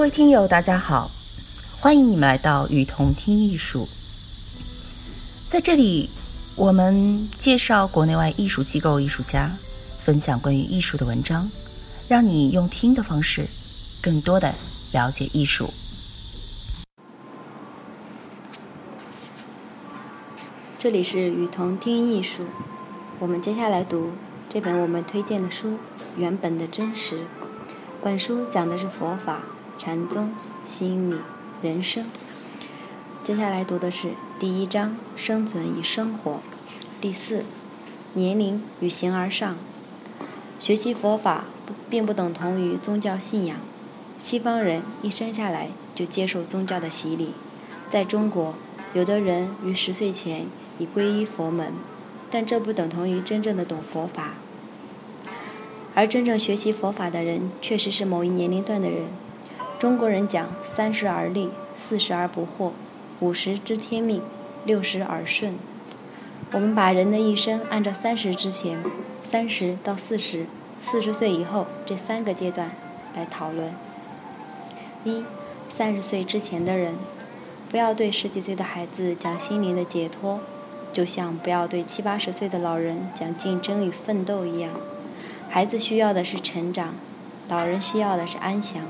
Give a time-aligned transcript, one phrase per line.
[0.00, 1.10] 各位听友，大家好，
[1.78, 3.86] 欢迎你们来到雨桐听艺术。
[5.50, 6.08] 在这里，
[6.56, 9.50] 我们介绍国内外艺术机构、艺术家，
[10.02, 11.46] 分享关于艺术的文章，
[12.08, 13.46] 让你用听的方式，
[14.02, 14.54] 更多的
[14.94, 15.68] 了解艺术。
[20.78, 22.46] 这里是雨桐听艺术，
[23.18, 24.12] 我们接下来读
[24.48, 25.72] 这本我们推荐的书
[26.16, 27.18] 《原本的真实》。
[28.02, 29.42] 本书讲的是佛法。
[29.82, 30.34] 禅宗、
[30.66, 31.16] 心理、
[31.62, 32.04] 人生。
[33.24, 36.40] 接下来读的是第一章：生存与生活。
[37.00, 37.46] 第四，
[38.12, 39.56] 年龄与形而上。
[40.58, 41.44] 学习佛法
[41.88, 43.56] 并不等同于宗教信仰。
[44.18, 47.32] 西方人一生下来就接受宗教的洗礼。
[47.90, 48.54] 在中国，
[48.92, 50.44] 有的人于十岁前
[50.78, 51.72] 已皈依佛门，
[52.30, 54.34] 但这不等同于真正的懂佛法。
[55.94, 59.06] 而真正学习佛法的人，确实是某一年龄段的人。
[59.80, 62.72] 中国人讲三十而立，四十而不惑，
[63.20, 64.20] 五十知天命，
[64.66, 65.54] 六十耳顺。
[66.52, 68.78] 我们把人的一生按照三十之前、
[69.24, 70.44] 三十到四十、
[70.82, 72.72] 四十岁以后这三个阶段
[73.16, 73.72] 来讨论。
[75.04, 75.24] 一、
[75.74, 76.96] 三十岁之前的人，
[77.70, 80.40] 不要对十几岁的孩子讲心灵的解脱，
[80.92, 84.72] 就像不要对七八十岁的老人讲竞争与奋斗一样。
[85.48, 86.92] 孩子需要的是成长，
[87.48, 88.82] 老人需要的是安详。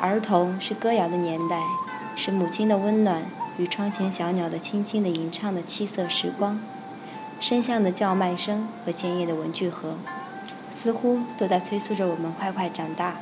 [0.00, 1.62] 儿童是歌谣的年代，
[2.16, 3.22] 是母亲的温暖
[3.58, 6.60] 与窗前小鸟的轻轻的吟唱的七色时光，
[7.40, 9.94] 声像的叫卖声和鲜艳的文具盒，
[10.76, 13.16] 似乎都在催促着我们快快长大。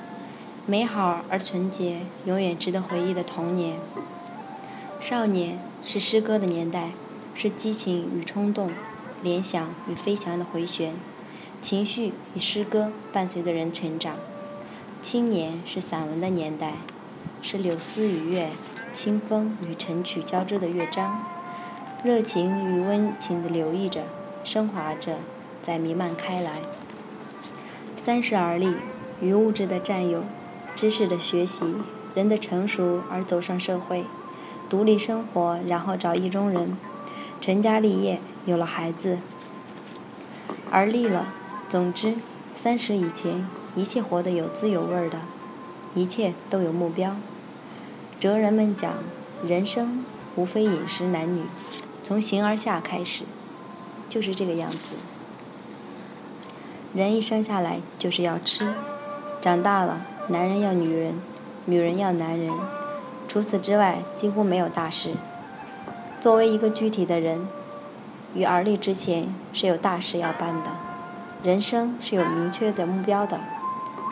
[0.66, 3.76] 美好而纯洁，永远值得回忆的童年。
[5.00, 6.90] 少年是诗歌的年代，
[7.34, 8.70] 是激情与冲动、
[9.22, 10.94] 联想与飞翔的回旋，
[11.62, 14.16] 情绪与诗歌伴随着人成长。
[15.02, 16.74] 青年是散文的年代，
[17.40, 18.50] 是柳丝与月、
[18.92, 21.24] 清风与晨曲交织的乐章，
[22.04, 24.02] 热情与温情的流溢着，
[24.44, 25.16] 升华着，
[25.62, 26.60] 在弥漫开来。
[27.96, 28.74] 三十而立，
[29.22, 30.22] 与物质的占有，
[30.76, 31.74] 知识的学习，
[32.14, 34.04] 人的成熟而走上社会，
[34.68, 36.76] 独立生活，然后找意中人，
[37.40, 39.18] 成家立业，有了孩子，
[40.70, 41.32] 而立了。
[41.70, 42.16] 总之，
[42.54, 43.48] 三十以前。
[43.76, 45.18] 一切活得有滋有味的，
[45.94, 47.16] 一切都有目标。
[48.18, 48.94] 哲人们讲，
[49.46, 50.04] 人生
[50.34, 51.42] 无非饮食男女，
[52.02, 53.24] 从形而下开始，
[54.08, 54.78] 就是这个样子。
[56.92, 58.74] 人一生下来就是要吃，
[59.40, 61.14] 长大了，男人要女人，
[61.66, 62.52] 女人要男人，
[63.28, 65.12] 除此之外几乎没有大事。
[66.20, 67.46] 作为一个具体的人，
[68.34, 70.70] 于而立之前是有大事要办的，
[71.44, 73.40] 人生是有明确的目标的。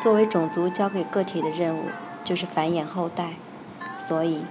[0.01, 1.87] 作为种族交给个体的任务，
[2.23, 3.33] 就是繁衍后代，
[3.99, 4.45] 所以，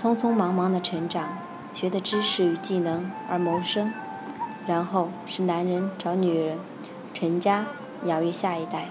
[0.00, 1.38] 匆匆忙忙的成长，
[1.72, 3.92] 学的知识与技能而谋生，
[4.66, 6.58] 然后是男人找女人，
[7.14, 7.66] 成家
[8.04, 8.88] 养育下一代。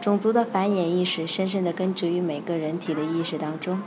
[0.00, 3.82] 种族的繁衍意识深深地根植于每个人体的意识当中。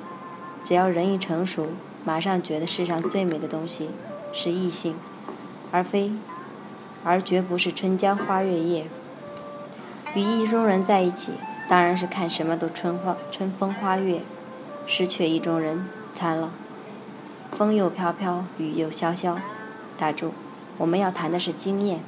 [0.64, 1.68] 只要人一成熟，
[2.04, 3.90] 马上觉得世上最美的东西
[4.34, 4.96] 是异性，
[5.72, 6.12] 而非，
[7.06, 8.86] 而绝不是春江花月夜。
[10.16, 11.34] 与意中人在一起，
[11.68, 14.22] 当然是看什么都春花春风花月；
[14.86, 16.52] 失却意中人，惨了。
[17.52, 19.38] 风又飘飘，雨又潇潇。
[19.98, 20.32] 打住，
[20.78, 22.00] 我们要谈的是经验。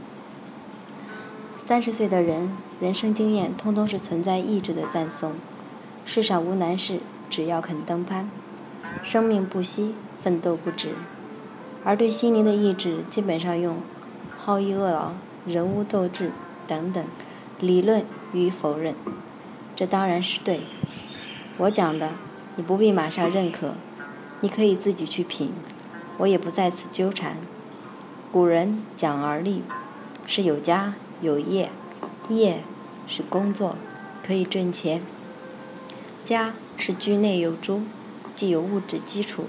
[1.60, 5.34] 三十岁的人，人生经验通通是存在意志的赞颂。
[6.06, 7.00] 世上无难事，
[7.30, 8.30] 只要肯登攀。
[9.04, 10.96] 生命不息，奋斗不止。
[11.84, 13.78] 而对心灵的意志，基本上用
[14.38, 15.12] 好逸恶劳、
[15.46, 16.32] 人物斗志
[16.66, 17.04] 等等。
[17.60, 18.96] 理论予以否认，
[19.76, 20.62] 这当然是对。
[21.58, 22.12] 我讲的，
[22.56, 23.74] 你不必马上认可，
[24.40, 25.52] 你可以自己去品，
[26.18, 27.36] 我也不在此纠缠。
[28.32, 29.64] 古人讲而立，
[30.26, 31.70] 是有家有业，
[32.30, 32.64] 业
[33.08, 33.76] 是工作，
[34.26, 35.02] 可以挣钱；
[36.24, 37.82] 家是居内有诸，
[38.36, 39.48] 既有物质基础，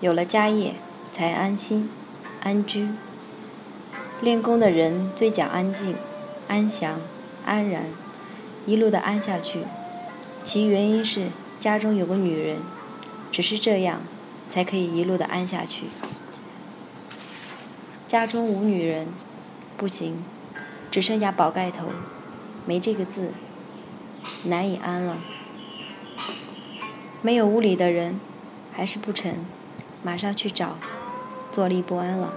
[0.00, 0.74] 有了家业
[1.12, 1.90] 才安心
[2.42, 2.88] 安居。
[4.20, 5.96] 练功的人最讲安静、
[6.46, 7.00] 安详。
[7.44, 7.84] 安然，
[8.66, 9.60] 一路的安下去，
[10.44, 11.28] 其原因是
[11.58, 12.58] 家中有个女人，
[13.30, 14.00] 只是这样，
[14.50, 15.86] 才可以一路的安下去。
[18.06, 19.08] 家中无女人，
[19.76, 20.24] 不行，
[20.90, 21.86] 只剩下宝盖头，
[22.66, 23.32] 没这个字，
[24.44, 25.18] 难以安了。
[27.22, 28.20] 没有屋里的人，
[28.72, 29.46] 还是不成，
[30.02, 30.76] 马上去找，
[31.50, 32.32] 坐立不安了。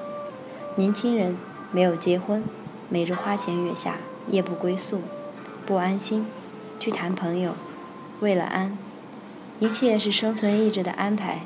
[0.77, 1.37] 年轻人
[1.71, 2.43] 没有结婚，
[2.89, 3.97] 每日花前月下。
[4.29, 5.01] 夜不归宿，
[5.65, 6.25] 不安心，
[6.79, 7.53] 去谈朋友，
[8.19, 8.77] 为了安，
[9.59, 11.41] 一切是生存意志的安排。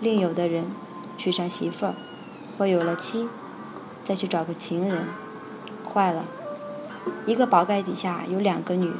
[0.00, 0.66] 另有的人
[1.16, 1.94] 娶上媳妇儿，
[2.58, 3.28] 或有了妻，
[4.02, 5.06] 再去找个情人，
[5.92, 6.24] 坏了，
[7.24, 8.92] 一个宝盖底下有两个女，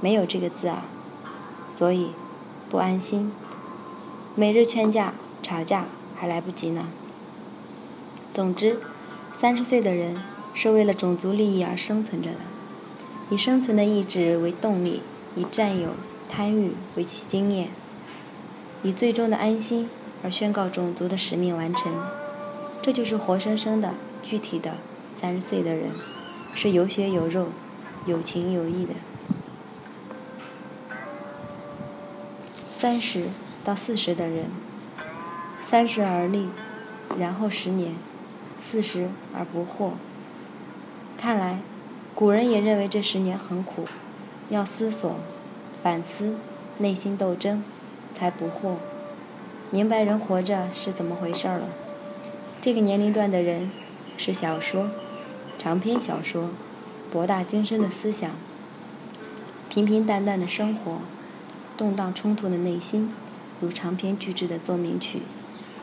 [0.00, 0.84] 没有这个字啊，
[1.74, 2.12] 所以
[2.70, 3.30] 不安心。
[4.34, 5.12] 每日劝架
[5.42, 5.84] 吵架
[6.16, 6.86] 还来不及呢。
[8.32, 8.80] 总之，
[9.34, 10.22] 三十岁的人
[10.60, 12.38] 是为了种族利益而生存着的，
[13.30, 15.02] 以生存的意志为动力，
[15.36, 15.90] 以占有、
[16.28, 17.68] 贪欲为其经验，
[18.82, 19.88] 以最终的安心
[20.24, 21.92] 而宣告种族的使命完成。
[22.82, 23.94] 这就是活生生的、
[24.24, 24.72] 具体的
[25.20, 25.90] 三十岁的人，
[26.56, 27.50] 是有血有肉、
[28.06, 28.94] 有情有义的。
[32.76, 33.26] 三十。
[33.64, 34.46] 到四十的人，
[35.70, 36.48] 三十而立，
[37.18, 37.94] 然后十年，
[38.68, 39.92] 四十而不惑。
[41.20, 41.58] 看来，
[42.14, 43.88] 古人也认为这十年很苦，
[44.50, 45.16] 要思索、
[45.82, 46.36] 反思、
[46.78, 47.64] 内心斗争，
[48.16, 48.76] 才不惑，
[49.72, 51.62] 明白人活着是怎么回事了。
[52.60, 53.72] 这个年龄段的人，
[54.16, 54.90] 是小说、
[55.58, 56.50] 长篇小说，
[57.10, 58.30] 博大精深的思想，
[59.68, 60.98] 平平淡淡的生活，
[61.76, 63.12] 动荡冲突的内心。
[63.60, 65.22] 如长篇巨制的奏鸣曲，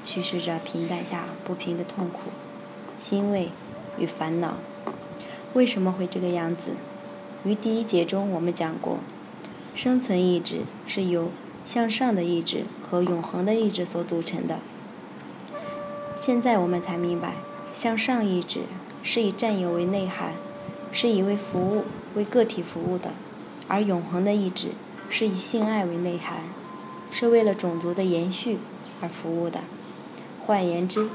[0.06, 2.22] 叙事着平淡下不平的痛苦、
[3.02, 3.50] 欣慰
[4.00, 4.54] 与烦恼。
[5.56, 6.72] 为什么会这个样子？
[7.46, 8.98] 于第一节中我们讲过，
[9.74, 11.30] 生存意志是由
[11.66, 14.60] 向上的意志和永恒的意志所组成的。
[16.20, 17.36] 现在我们才明白，
[17.74, 18.64] 向上意志
[19.02, 20.34] 是以占有为内涵，
[20.92, 21.86] 是以为服务、
[22.16, 23.12] 为个体服务的；
[23.70, 24.72] 而永恒的意志
[25.10, 26.40] 是以性爱为内涵。
[27.12, 28.58] 是为了种族的延续
[29.00, 29.62] 而服务的。
[30.46, 31.08] 换言之，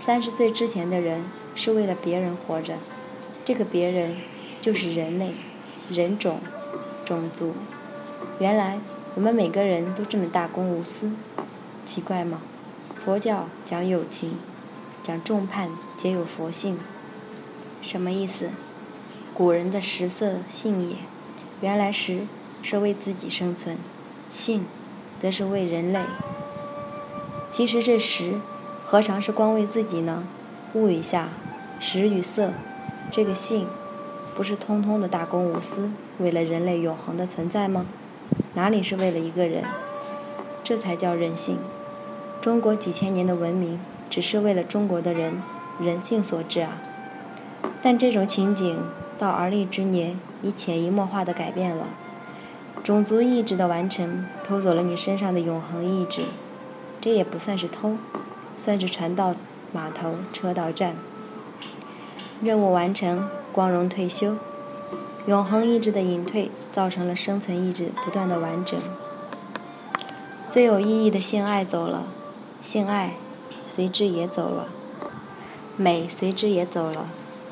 [0.00, 1.24] 三十岁之前的人
[1.54, 2.78] 是为了别人活着，
[3.48, 4.14] 这个别人
[4.60, 5.32] 就是人类、
[5.88, 6.38] 人种、
[7.06, 7.54] 种族。
[8.38, 8.78] 原来
[9.14, 11.10] 我们每个人都这么大公无私，
[11.86, 12.42] 奇怪吗？
[13.02, 14.34] 佛教讲友情，
[15.02, 16.78] 讲众叛皆有佛性，
[17.80, 18.50] 什么意思？
[19.32, 20.96] 古人的食色性也，
[21.62, 22.26] 原来食
[22.62, 23.78] 是为自己生存，
[24.30, 24.66] 性。
[25.22, 26.00] 则是为人类。
[27.50, 28.34] 其实这食，
[28.84, 30.24] 何尝是光为自己呢？
[30.74, 31.30] 悟一下，
[31.80, 32.52] 食与色，
[33.10, 33.66] 这个性，
[34.34, 37.86] 不是通通的大公无私，为了人类永恒的存在吗？
[38.52, 39.64] 哪里是为了一个人？
[40.62, 41.56] 这才叫人性。
[42.42, 45.42] 中国几千年的文明，只是为了中国的人
[45.80, 46.82] 人性所致啊。
[47.80, 48.78] 但这种情景
[49.18, 51.86] 到而立之年，已潜移默化的改变了。
[52.84, 56.22] 种族意志的完成，偷走了你身上的永恒意志，
[57.00, 57.96] 这也不算是偷，
[58.58, 59.34] 算是船到
[59.72, 60.94] 码头车到站。
[62.40, 64.36] 任务完成，光荣退休。
[65.26, 68.78] 永恒意志的隐退，造成了生存意志不断的完整。
[70.48, 72.04] 最有意义的性爱走了，
[72.62, 73.14] 性爱
[73.66, 74.68] 随之也走了，
[75.76, 77.06] 美随之也走了，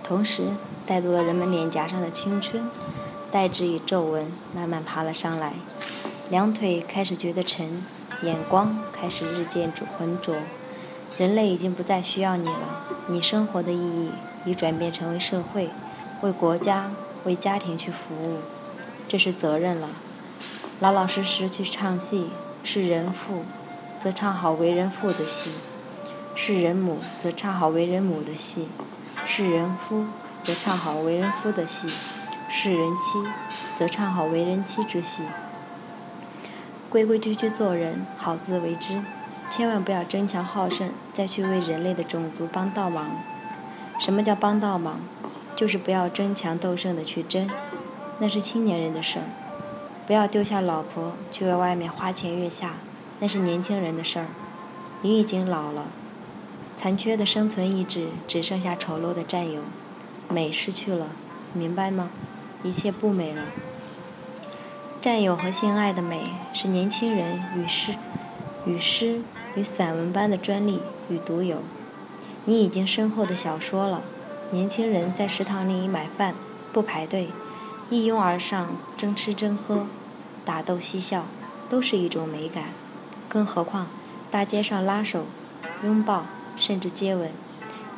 [0.05, 0.45] 同时
[0.87, 2.69] 带走了人们脸颊上的青春。
[3.31, 5.55] 代之以皱纹，慢慢爬了上来，
[6.31, 7.83] 两腿开始觉得沉，
[8.23, 10.37] 眼光开始日渐浑浊。
[11.19, 14.11] 人类已经不再需要你了，你生活的意义
[14.47, 15.69] 已转变成为社会，
[16.23, 16.91] 为国家、
[17.25, 18.39] 为家庭去服务，
[19.07, 19.91] 这是责任了。
[20.81, 22.31] 老老实实去唱戏，
[22.65, 23.45] 是人父，
[24.03, 25.51] 则唱好为人父的戏；
[26.35, 28.69] 是人母，则唱好为人母的戏；
[29.27, 30.07] 是人夫，
[30.43, 31.89] 则唱好为人夫的戏。
[32.49, 33.29] 是人妻，
[33.77, 35.25] 则唱好为人妻之戏。
[36.89, 39.03] 规规矩矩做人，好自为之。
[39.51, 43.11] 千万不要争强好胜，再去为人类的种族帮倒忙。
[43.99, 45.01] 什么叫帮倒忙？
[45.57, 47.49] 就是不要争强斗胜的去争，
[48.19, 49.25] 那是青年人的事儿。
[50.07, 52.75] 不要丢下老婆去为外面花前月下，
[53.21, 54.27] 那是年轻人的事儿。
[55.01, 55.87] 你已经老了，
[56.77, 59.63] 残缺的生存意志只剩下丑陋的占有，
[60.29, 61.09] 美失去了，
[61.55, 62.11] 明白吗？
[62.63, 63.43] 一切不美了。
[65.01, 66.23] 占有和性爱的美，
[66.53, 67.95] 是年轻人与诗、
[68.67, 69.23] 与诗
[69.55, 71.63] 与散文般的专利与独有。
[72.47, 74.03] 你已经深厚的小说了。
[74.51, 76.35] 年轻人在食堂里买饭，
[76.73, 77.29] 不排队，
[77.91, 79.87] 一拥而上，争吃争喝，
[80.45, 81.27] 打斗嬉笑，
[81.69, 82.67] 都是一种美感。
[83.29, 83.89] 更何况
[84.31, 85.27] 大街上拉手、
[85.83, 86.27] 拥抱，
[86.57, 87.31] 甚至接吻，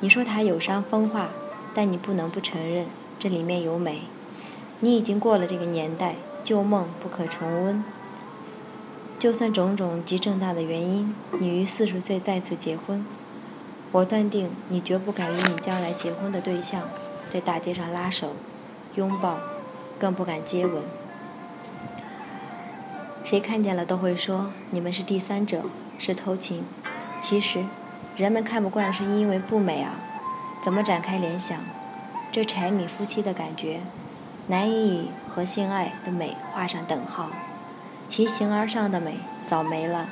[0.01, 1.29] 你说他有伤风化，
[1.75, 2.87] 但你不能不承认，
[3.19, 4.05] 这里面有美。
[4.81, 7.85] 你已经过了这个年代，旧梦不可重温。
[9.19, 13.05] 就算种种极正大的原因，你于四十岁再次结婚，
[13.91, 16.83] 我断定你绝不敢与你将来结婚的对象
[17.31, 18.35] 在大街上拉手、
[18.95, 19.39] 拥抱，
[19.99, 20.83] 更不敢接吻。
[23.25, 25.63] 谁看见了都会说你们是第三者，
[25.99, 26.65] 是偷情。
[27.21, 27.65] 其实，
[28.17, 29.95] 人们看不惯是因为不美啊。
[30.63, 31.59] 怎么展开联想？
[32.31, 33.81] 这柴米夫妻的感觉，
[34.49, 37.31] 难以和性爱的美画上等号。
[38.07, 39.15] 其形而上的美
[39.49, 40.07] 早没了，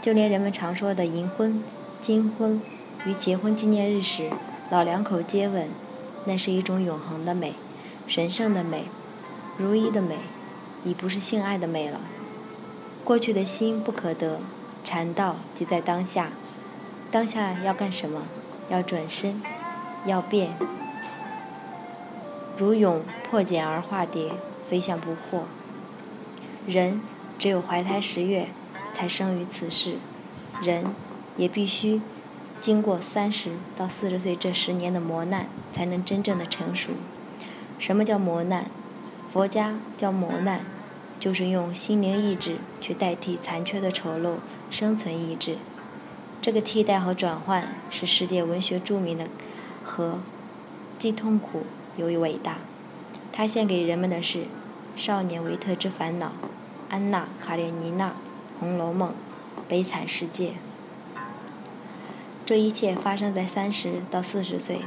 [0.00, 1.62] 就连人们常说的银婚、
[2.00, 2.60] 金婚
[3.04, 4.30] 与结婚纪念日时
[4.70, 5.68] 老两口接吻，
[6.24, 7.54] 那是一种永恒的美、
[8.06, 8.84] 神圣的美、
[9.56, 10.16] 如一的美，
[10.84, 12.00] 已不是性爱的美了。
[13.04, 14.38] 过去的心不可得，
[14.84, 16.30] 禅道即在当下。
[17.10, 18.22] 当下要干什么？
[18.70, 19.42] 要转身，
[20.06, 20.52] 要变，
[22.56, 24.30] 如蛹破茧而化蝶，
[24.66, 25.42] 飞向不惑。
[26.66, 27.02] 人
[27.38, 28.48] 只有怀胎十月
[28.94, 29.96] 才生于此世，
[30.62, 30.84] 人
[31.36, 32.00] 也必须
[32.62, 36.92] 经过三十到四十岁这十年的磨难，才能真正的成熟。
[37.78, 38.66] 什么叫磨难？
[39.32, 40.60] 佛家叫磨难。
[41.18, 44.38] 就是用心灵意志去代替残缺的丑陋
[44.72, 45.56] 生存意志，
[46.40, 49.28] 这个替代和转换是世界文学著名的
[49.84, 50.18] 和
[50.98, 51.64] 既痛苦
[51.96, 52.56] 又伟大。
[53.30, 54.38] 他献给人们的是
[54.96, 56.26] 《少年维特之烦恼》
[56.88, 58.08] 《安娜·卡列尼娜》
[58.58, 59.10] 《红楼梦》
[59.68, 60.48] 《悲惨世界》。
[62.44, 64.80] 这一切发生在三十到四十岁。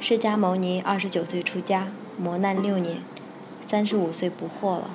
[0.00, 2.98] 释迦牟尼二十九岁出家，磨难六年，
[3.70, 4.90] 三十五岁不惑了。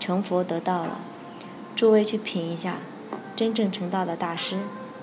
[0.00, 0.98] 成佛得道了，
[1.76, 2.78] 诸位去品一下，
[3.36, 4.58] 真正成道的大师，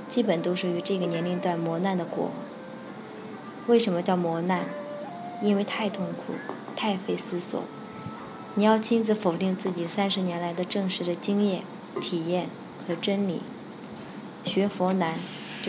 [0.09, 2.31] 基本都是于这个年龄段磨难的果。
[3.67, 4.65] 为什么叫磨难？
[5.41, 6.33] 因为太痛苦，
[6.75, 7.63] 太费思索。
[8.55, 11.61] 你要亲自否定自己三十年来的正实的经验、
[12.01, 12.47] 体验
[12.85, 13.39] 和真理。
[14.43, 15.13] 学佛难，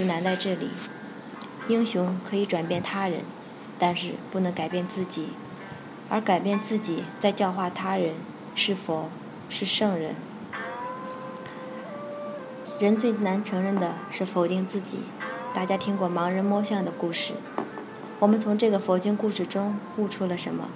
[0.01, 0.71] 就难在这里。
[1.69, 3.21] 英雄可以转变他人，
[3.79, 5.29] 但是不能改变自己，
[6.09, 8.15] 而改变自己再教化他人，
[8.55, 9.11] 是佛。
[9.51, 10.15] 是圣人。
[12.79, 15.01] 人最难承认的是否定自己。
[15.53, 17.33] 大家听过盲人摸象的故事，
[18.21, 20.69] 我们从这个佛经故事中悟出了什么？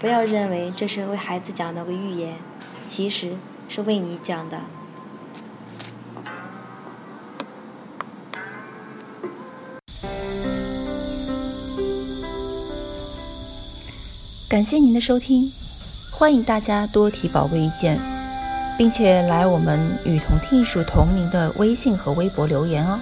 [0.00, 2.36] 不要认为这是为孩子讲的个寓言，
[2.88, 3.36] 其实
[3.68, 4.62] 是为你讲的。
[14.54, 15.50] 感谢您的收听。
[16.12, 17.98] 欢迎大家多提宝贵意见，
[18.78, 22.96] 并且来我们与同听艺术同名的微信和微博留言哦。